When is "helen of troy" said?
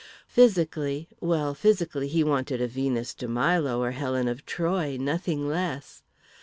3.91-4.97